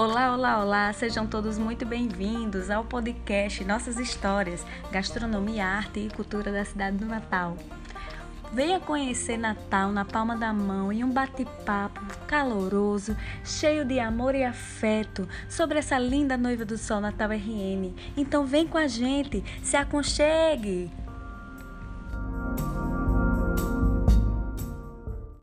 [0.00, 0.92] Olá, olá, olá!
[0.94, 7.04] Sejam todos muito bem-vindos ao podcast Nossas Histórias, Gastronomia, Arte e Cultura da cidade do
[7.04, 7.54] Natal.
[8.50, 14.42] Venha conhecer Natal na palma da mão em um bate-papo caloroso, cheio de amor e
[14.42, 17.94] afeto sobre essa linda noiva do sol Natal RN.
[18.16, 20.90] Então vem com a gente, se aconchegue!